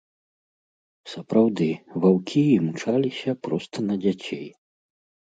Сапраўды, 1.11 1.67
ваўкі 2.05 2.41
імчаліся 2.59 3.35
проста 3.49 3.77
на 3.91 3.95
дзяцей. 4.07 4.47